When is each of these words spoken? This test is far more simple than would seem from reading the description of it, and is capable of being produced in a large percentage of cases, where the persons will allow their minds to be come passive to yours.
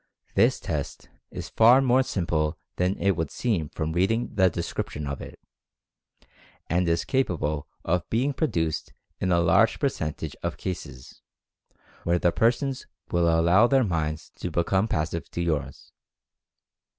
This 0.33 0.59
test 0.59 1.09
is 1.29 1.47
far 1.49 1.79
more 1.79 2.01
simple 2.01 2.57
than 2.77 2.95
would 3.15 3.29
seem 3.29 3.69
from 3.69 3.93
reading 3.93 4.33
the 4.33 4.49
description 4.49 5.05
of 5.05 5.21
it, 5.21 5.39
and 6.65 6.89
is 6.89 7.05
capable 7.05 7.67
of 7.85 8.09
being 8.09 8.33
produced 8.33 8.93
in 9.19 9.31
a 9.31 9.39
large 9.39 9.77
percentage 9.77 10.35
of 10.41 10.57
cases, 10.57 11.21
where 12.03 12.17
the 12.17 12.31
persons 12.31 12.87
will 13.11 13.27
allow 13.29 13.67
their 13.67 13.83
minds 13.83 14.31
to 14.37 14.49
be 14.49 14.63
come 14.63 14.87
passive 14.87 15.29
to 15.29 15.41
yours. 15.43 15.91